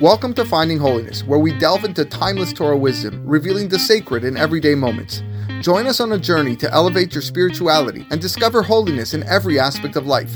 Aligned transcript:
Welcome 0.00 0.32
to 0.34 0.44
Finding 0.44 0.78
Holiness, 0.78 1.24
where 1.24 1.40
we 1.40 1.58
delve 1.58 1.84
into 1.84 2.04
timeless 2.04 2.52
Torah 2.52 2.76
wisdom, 2.76 3.20
revealing 3.26 3.68
the 3.68 3.80
sacred 3.80 4.22
in 4.22 4.36
everyday 4.36 4.76
moments. 4.76 5.24
Join 5.60 5.88
us 5.88 5.98
on 5.98 6.12
a 6.12 6.18
journey 6.18 6.54
to 6.54 6.72
elevate 6.72 7.12
your 7.12 7.20
spirituality 7.20 8.06
and 8.12 8.20
discover 8.20 8.62
holiness 8.62 9.12
in 9.12 9.24
every 9.24 9.58
aspect 9.58 9.96
of 9.96 10.06
life. 10.06 10.32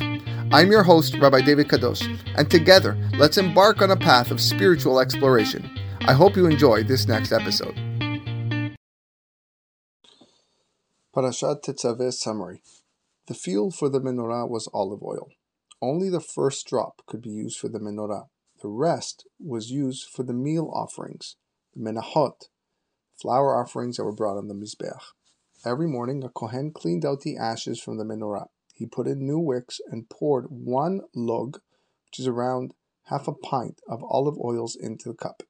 I'm 0.51 0.72
your 0.72 0.83
host, 0.83 1.17
Rabbi 1.17 1.43
David 1.43 1.69
Kadosh, 1.69 2.03
and 2.35 2.51
together, 2.51 2.98
let's 3.17 3.38
embark 3.38 3.80
on 3.83 3.93
a 3.93 3.96
path 3.96 4.33
of 4.33 4.40
spiritual 4.40 4.98
exploration. 4.98 5.70
I 6.08 6.12
hope 6.12 6.34
you 6.34 6.46
enjoy 6.46 6.82
this 6.82 7.06
next 7.06 7.30
episode. 7.30 7.76
Parashat 11.14 11.62
Tetzaveh 11.62 12.12
summary. 12.12 12.62
The 13.29 13.34
fuel 13.34 13.70
for 13.70 13.88
the 13.88 14.00
menorah 14.00 14.50
was 14.50 14.68
olive 14.74 15.04
oil. 15.04 15.29
Only 15.80 16.10
the 16.10 16.18
first 16.18 16.66
drop 16.66 17.02
could 17.06 17.22
be 17.22 17.30
used 17.30 17.60
for 17.60 17.68
the 17.68 17.79
menorah. 17.79 18.24
The 18.62 18.68
rest 18.68 19.26
was 19.40 19.72
used 19.72 20.08
for 20.08 20.22
the 20.22 20.32
meal 20.32 20.70
offerings, 20.72 21.34
the 21.75 21.80
menachot, 21.80 22.48
flour 23.20 23.61
offerings 23.61 23.96
that 23.96 24.04
were 24.04 24.14
brought 24.14 24.39
on 24.39 24.46
the 24.46 24.54
mizbeach. 24.54 25.03
Every 25.64 25.89
morning, 25.89 26.22
a 26.22 26.29
kohen 26.29 26.70
cleaned 26.70 27.04
out 27.04 27.22
the 27.22 27.36
ashes 27.36 27.80
from 27.80 27.98
the 27.98 28.04
menorah. 28.04 28.50
He 28.72 28.86
put 28.86 29.08
in 29.08 29.26
new 29.26 29.40
wicks 29.40 29.80
and 29.90 30.08
poured 30.08 30.46
one 30.48 31.00
lug, 31.12 31.61
which 32.06 32.20
is 32.20 32.28
around 32.28 32.75
half 33.06 33.27
a 33.27 33.33
pint 33.33 33.80
of 33.89 34.05
olive 34.05 34.39
oils 34.39 34.77
into 34.77 35.08
the 35.08 35.17
cup. 35.17 35.42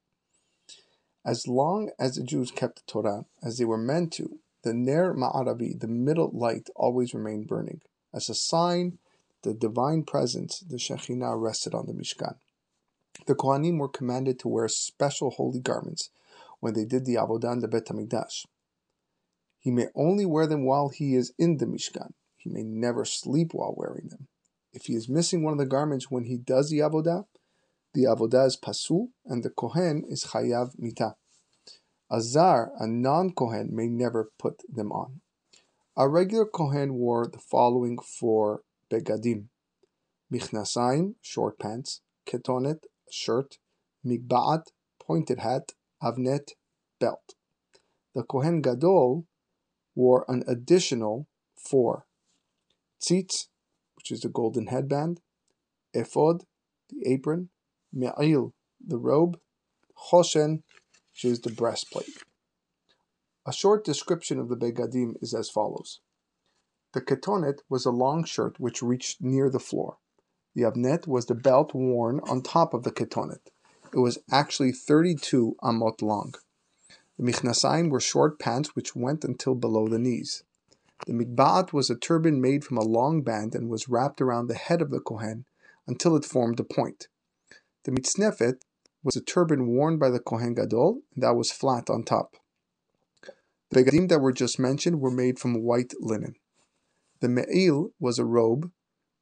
As 1.23 1.47
long 1.47 1.91
as 1.99 2.15
the 2.15 2.25
Jews 2.25 2.51
kept 2.51 2.77
the 2.77 2.91
Torah 2.91 3.27
as 3.43 3.59
they 3.59 3.67
were 3.67 3.77
meant 3.77 4.15
to, 4.15 4.39
the 4.63 4.73
Ner 4.73 5.13
Ma'arabi, 5.13 5.79
the 5.79 5.87
middle 5.87 6.31
light, 6.33 6.71
always 6.75 7.13
remained 7.13 7.47
burning, 7.47 7.83
as 8.15 8.31
a 8.31 8.35
sign 8.35 8.99
the 9.43 9.53
divine 9.53 10.05
presence, 10.05 10.61
the 10.61 10.77
Shekhinah, 10.77 11.39
rested 11.39 11.75
on 11.75 11.87
the 11.87 11.93
Mishkan. 11.93 12.37
The 13.27 13.35
Kohanim 13.35 13.79
were 13.79 13.89
commanded 13.89 14.39
to 14.41 14.49
wear 14.49 14.69
special 14.69 15.31
holy 15.31 15.61
garments 15.61 16.11
when 16.61 16.75
they 16.75 16.85
did 16.85 17.05
the 17.05 17.15
Avodah 17.15 17.53
in 17.53 17.61
the 17.61 17.69
Bet 17.69 17.87
HaMikdash. 17.87 18.47
He 19.59 19.71
may 19.71 19.87
only 19.95 20.27
wear 20.27 20.47
them 20.47 20.65
while 20.65 20.89
he 20.89 21.15
is 21.15 21.33
in 21.39 21.59
the 21.59 21.67
Mishkan. 21.67 22.13
He 22.37 22.51
may 22.51 22.63
never 22.63 23.05
sleep 23.05 23.53
while 23.53 23.75
wearing 23.77 24.09
them. 24.09 24.27
If 24.73 24.87
he 24.87 24.95
is 24.95 25.09
missing 25.09 25.43
one 25.43 25.53
of 25.53 25.59
the 25.59 25.67
garments 25.67 26.11
when 26.11 26.25
he 26.25 26.37
does 26.37 26.71
the 26.71 26.79
Avodah, 26.79 27.27
the 27.95 28.05
Avodah 28.05 28.47
is 28.47 28.57
Pasul 28.57 29.09
and 29.25 29.43
the 29.43 29.51
Kohen 29.51 30.03
is 30.09 30.25
Chayav 30.27 30.75
Mitah. 30.81 31.15
A 32.11 32.21
Zar, 32.21 32.73
a 32.79 32.87
non-Kohen, 32.87 33.69
may 33.75 33.87
never 33.87 34.31
put 34.39 34.63
them 34.69 34.91
on. 34.91 35.21
A 35.97 36.09
regular 36.09 36.47
Kohen 36.47 36.95
wore 36.95 37.27
the 37.27 37.39
following 37.39 37.99
four 37.99 38.63
begadim. 38.91 39.49
Michnasayim, 40.33 41.15
short 41.21 41.59
pants, 41.59 42.01
ketonet, 42.27 42.85
shirt, 43.13 43.59
migba'at, 44.05 44.69
pointed 45.01 45.39
hat, 45.39 45.73
avnet, 46.03 46.53
belt. 46.99 47.35
The 48.15 48.23
Kohen 48.23 48.61
Gadol 48.61 49.27
wore 49.95 50.25
an 50.29 50.43
additional 50.47 51.29
four 51.57 52.07
tzitz, 53.01 53.49
which 53.97 54.11
is 54.11 54.21
the 54.21 54.29
golden 54.29 54.67
headband, 54.67 55.21
ephod, 55.93 56.45
the 56.89 57.07
apron, 57.07 57.51
me'il, 57.93 58.55
the 58.85 58.99
robe, 58.99 59.39
choshen, 60.11 60.63
which 61.13 61.25
is 61.25 61.41
the 61.41 61.51
breastplate. 61.51 62.23
A 63.47 63.53
short 63.53 63.85
description 63.85 64.39
of 64.39 64.49
the 64.49 64.57
begadim 64.57 65.15
is 65.21 65.35
as 65.35 65.51
follows. 65.51 66.01
The 66.93 67.01
ketonet 67.01 67.61
was 67.69 67.85
a 67.85 67.91
long 67.91 68.25
shirt 68.25 68.61
which 68.61 68.83
reached 68.83 69.21
near 69.21 69.51
the 69.51 69.59
floor. 69.59 69.99
The 70.55 70.63
avnet 70.63 71.07
was 71.07 71.27
the 71.27 71.35
belt 71.35 71.75
worn 71.75 72.21
on 72.29 72.43
top 72.43 72.75
of 72.75 72.83
the 72.83 72.93
ketonet. 72.93 73.51
It 73.93 73.99
was 73.99 74.19
actually 74.31 74.73
32 74.73 75.57
amot 75.63 76.03
long. 76.03 76.35
The 77.19 77.25
michnasayim 77.25 77.91
were 77.91 78.01
short 78.01 78.39
pants 78.39 78.75
which 78.75 78.97
went 78.97 79.25
until 79.25 79.55
below 79.55 79.89
the 79.89 79.99
knees. 79.99 80.45
The 81.07 81.13
mikba'at 81.13 81.73
was 81.73 81.91
a 81.91 81.97
turban 81.97 82.41
made 82.41 82.65
from 82.65 82.77
a 82.77 82.85
long 82.85 83.23
band 83.23 83.55
and 83.55 83.69
was 83.69 83.89
wrapped 83.89 84.21
around 84.21 84.47
the 84.47 84.55
head 84.55 84.81
of 84.81 84.91
the 84.91 85.01
kohen 85.01 85.47
until 85.87 86.17
it 86.17 86.25
formed 86.25 86.61
a 86.61 86.65
point. 86.65 87.09
The 87.85 87.91
mitznefet 87.91 88.63
was 89.03 89.17
a 89.17 89.21
turban 89.21 89.67
worn 89.67 89.99
by 89.99 90.11
the 90.11 90.21
kohen 90.21 90.55
gadol 90.55 91.01
and 91.15 91.23
that 91.23 91.35
was 91.35 91.51
flat 91.51 91.91
on 91.91 92.05
top. 92.05 92.37
The 93.71 93.83
begadim 93.83 94.09
that 94.09 94.21
were 94.21 94.33
just 94.33 94.59
mentioned 94.59 95.01
were 95.01 95.11
made 95.11 95.39
from 95.39 95.63
white 95.63 95.95
linen. 95.99 96.37
The 97.21 97.29
me'il 97.29 97.93
was 97.99 98.19
a 98.19 98.25
robe 98.25 98.71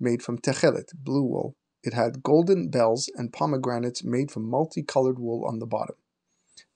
made 0.00 0.22
from 0.22 0.38
techelet, 0.38 0.92
blue 0.94 1.24
wool. 1.24 1.56
It 1.82 1.94
had 1.94 2.22
golden 2.22 2.68
bells 2.68 3.10
and 3.14 3.32
pomegranates 3.32 4.04
made 4.04 4.30
from 4.30 4.48
multicolored 4.48 5.18
wool 5.18 5.44
on 5.46 5.58
the 5.58 5.66
bottom. 5.66 5.96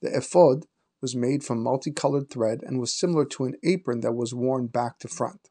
The 0.01 0.17
ephod 0.17 0.67
was 1.01 1.15
made 1.15 1.45
from 1.45 1.63
multicolored 1.63 2.31
thread 2.31 2.63
and 2.63 2.81
was 2.81 2.95
similar 2.95 3.25
to 3.27 3.45
an 3.45 3.57
apron 3.63 4.01
that 4.01 4.15
was 4.15 4.35
worn 4.35 4.67
back 4.69 4.99
to 5.01 5.09
front. 5.09 5.51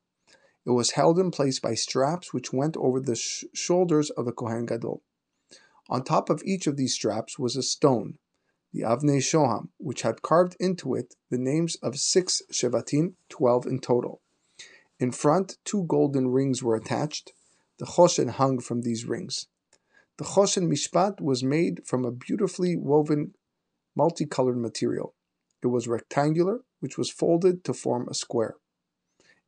It 0.66 0.72
was 0.72 0.91
held 0.91 1.19
in 1.19 1.29
place 1.29 1.59
by 1.59 1.73
straps 1.73 2.34
which 2.34 2.53
went 2.53 2.78
over 2.78 3.00
the 3.00 3.16
sh- 3.16 3.44
shoulders 3.53 4.09
of 4.11 4.25
the 4.25 4.31
Kohen 4.31 4.66
Gadol. 4.66 5.01
On 5.90 6.03
top 6.03 6.29
of 6.29 6.41
each 6.45 6.66
of 6.66 6.78
these 6.78 6.94
straps 6.94 7.38
was 7.38 7.55
a 7.55 7.61
stone, 7.61 8.17
the 8.72 8.81
Avnei 8.81 9.17
Shoham, 9.17 9.69
which 9.78 10.01
had 10.01 10.23
carved 10.23 10.55
into 10.59 10.95
it 10.95 11.16
the 11.29 11.38
names 11.38 11.75
of 11.84 12.00
six 12.00 12.41
Shevatim, 12.51 13.13
twelve 13.29 13.67
in 13.67 13.79
total. 13.79 14.22
In 15.00 15.11
front, 15.11 15.57
two 15.63 15.84
golden 15.84 16.29
rings 16.29 16.63
were 16.63 16.75
attached. 16.75 17.34
The 17.79 17.85
Choshen 17.85 18.29
hung 18.29 18.59
from 18.59 18.81
these 18.81 19.06
rings. 19.06 19.47
The 20.17 20.25
Choshen 20.25 20.67
Mishpat 20.67 21.19
was 21.19 21.44
made 21.44 21.85
from 21.85 22.06
a 22.06 22.11
beautifully 22.11 22.75
woven 22.75 23.34
multicolored 23.95 24.57
material. 24.57 25.16
It 25.63 25.67
was 25.67 25.88
rectangular, 25.88 26.61
which 26.79 26.97
was 26.97 27.09
folded 27.09 27.63
to 27.63 27.73
form 27.73 28.07
a 28.07 28.13
square. 28.13 28.56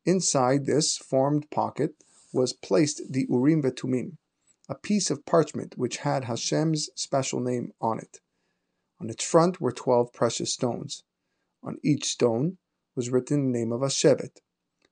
Inside 0.06 0.66
this 0.66 0.98
formed 0.98 1.50
pocket 1.52 1.96
was 2.34 2.54
placed 2.54 3.02
the 3.12 3.26
Urim 3.30 3.62
Vetumim, 3.62 4.18
a 4.68 4.76
piece 4.76 5.12
of 5.12 5.26
parchment 5.26 5.78
which 5.78 5.98
had 5.98 6.24
Hashem's 6.24 6.90
special 6.96 7.40
name 7.40 7.72
on 7.80 8.00
it. 8.00 8.20
On 9.00 9.10
its 9.10 9.24
front 9.24 9.62
were 9.62 9.72
twelve 9.72 10.14
precious 10.14 10.54
stones. 10.54 11.04
On 11.64 11.78
each 11.84 12.06
stone 12.06 12.58
was 12.96 13.10
written 13.10 13.52
the 13.52 13.60
name 13.60 13.72
of 13.72 13.82
a 13.82 13.88
Shevet. 13.88 14.40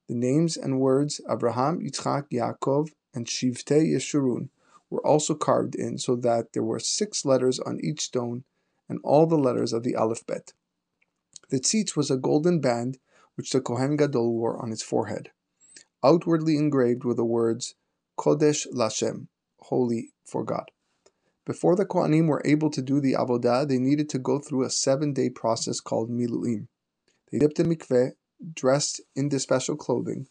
The 0.07 0.15
names 0.15 0.57
and 0.57 0.79
words 0.79 1.21
Avraham, 1.29 1.79
Yitzchak, 1.81 2.29
Yaakov, 2.31 2.89
and 3.13 3.27
Shivtei 3.27 3.93
Yeshurun 3.93 4.49
were 4.89 5.05
also 5.05 5.33
carved 5.33 5.75
in 5.75 5.97
so 5.97 6.15
that 6.15 6.53
there 6.53 6.63
were 6.63 6.79
six 6.79 7.25
letters 7.25 7.59
on 7.59 7.79
each 7.83 8.01
stone 8.01 8.43
and 8.89 8.99
all 9.03 9.25
the 9.25 9.37
letters 9.37 9.73
of 9.73 9.83
the 9.83 9.95
alphabet. 9.95 10.53
The 11.49 11.59
tzitz 11.59 11.95
was 11.95 12.11
a 12.11 12.17
golden 12.17 12.59
band 12.59 12.99
which 13.35 13.51
the 13.51 13.61
Kohen 13.61 13.97
Gadol 13.97 14.33
wore 14.33 14.61
on 14.61 14.69
his 14.69 14.83
forehead. 14.83 15.31
Outwardly 16.03 16.57
engraved 16.57 17.03
were 17.03 17.13
the 17.13 17.25
words 17.25 17.75
Kodesh 18.17 18.67
Lashem, 18.71 19.27
holy 19.57 20.11
for 20.25 20.43
God. 20.43 20.69
Before 21.45 21.75
the 21.75 21.85
Kohanim 21.85 22.27
were 22.27 22.41
able 22.45 22.69
to 22.69 22.81
do 22.81 23.01
the 23.01 23.13
avodah, 23.13 23.67
they 23.67 23.77
needed 23.77 24.09
to 24.09 24.19
go 24.19 24.39
through 24.39 24.63
a 24.63 24.69
seven-day 24.69 25.31
process 25.31 25.79
called 25.79 26.09
miluim. 26.09 26.67
They 27.31 27.39
dipped 27.39 27.59
in 27.59 27.67
mikveh, 27.67 28.13
dressed 28.53 29.01
in 29.15 29.29
the 29.29 29.39
special 29.39 29.75
clothing, 29.75 30.27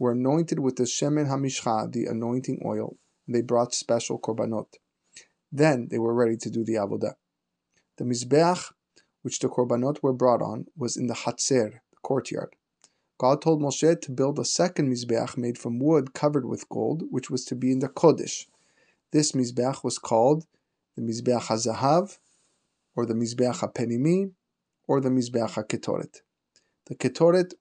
were 0.00 0.10
anointed 0.10 0.58
with 0.58 0.74
the 0.74 0.82
shemen 0.82 1.28
hamishcha, 1.28 1.92
the 1.92 2.06
anointing 2.06 2.60
oil, 2.64 2.96
and 3.26 3.36
they 3.36 3.42
brought 3.42 3.72
special 3.72 4.18
korbanot. 4.18 4.74
Then 5.52 5.86
they 5.88 5.98
were 5.98 6.14
ready 6.14 6.36
to 6.38 6.50
do 6.50 6.64
the 6.64 6.74
avodah. 6.74 7.14
The 7.98 8.04
mizbeach 8.04 8.72
which 9.22 9.38
the 9.38 9.48
korbanot 9.48 10.02
were 10.02 10.12
brought 10.12 10.42
on, 10.42 10.66
was 10.76 10.96
in 10.96 11.06
the 11.06 11.14
Hatzer, 11.14 11.72
the 11.90 11.96
courtyard. 12.02 12.56
God 13.18 13.42
told 13.42 13.60
Moshe 13.60 14.00
to 14.00 14.12
build 14.12 14.38
a 14.38 14.44
second 14.44 14.90
mizbeach 14.90 15.36
made 15.36 15.58
from 15.58 15.78
wood 15.78 16.14
covered 16.14 16.46
with 16.46 16.68
gold, 16.68 17.02
which 17.10 17.30
was 17.30 17.44
to 17.46 17.54
be 17.54 17.70
in 17.70 17.80
the 17.80 17.88
Kodesh. 17.88 18.46
This 19.12 19.32
mizbeach 19.32 19.84
was 19.84 19.98
called 19.98 20.46
the 20.96 21.02
mizbeach 21.02 21.42
hazahav, 21.42 22.18
or 22.96 23.04
the 23.04 23.14
mizbeach 23.14 23.60
hapenimi, 23.60 24.32
or 24.88 25.00
the 25.00 25.10
mizbeach 25.10 25.50
haketoret. 25.50 26.22
The 26.86 26.94
ketoret 26.94 27.52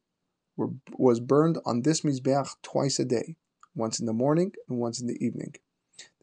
were, 0.60 0.70
was 0.98 1.22
burned 1.22 1.58
on 1.66 1.82
this 1.82 2.02
mizbeach 2.02 2.50
twice 2.62 3.00
a 3.00 3.06
day, 3.06 3.38
once 3.74 4.00
in 4.00 4.06
the 4.06 4.14
morning 4.14 4.52
and 4.68 4.78
once 4.78 5.00
in 5.00 5.08
the 5.08 5.18
evening. 5.26 5.56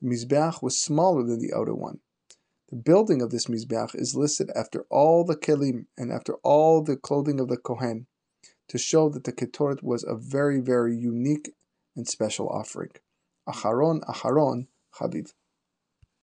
The 0.01 0.09
mizbeach 0.09 0.63
was 0.63 0.81
smaller 0.81 1.23
than 1.25 1.41
the 1.41 1.55
outer 1.55 1.75
one. 1.75 2.01
The 2.69 2.77
building 2.77 3.23
of 3.23 3.31
this 3.31 3.47
mizbeach 3.47 3.95
is 3.95 4.15
listed 4.15 4.51
after 4.55 4.85
all 4.91 5.25
the 5.25 5.37
kelim 5.37 5.87
and 5.97 6.13
after 6.13 6.35
all 6.43 6.83
the 6.83 6.97
clothing 6.97 7.41
of 7.41 7.49
the 7.49 7.57
kohen, 7.57 8.07
to 8.69 8.79
show 8.79 9.09
that 9.09 9.25
the 9.25 9.33
ketoret 9.33 9.83
was 9.83 10.05
a 10.05 10.17
very, 10.17 10.61
very 10.61 10.95
unique 10.97 11.55
and 11.97 12.07
special 12.07 12.49
offering. 12.49 12.91
Acharon, 13.49 14.01
Acharon, 14.05 14.67
Chaviv. 14.95 15.33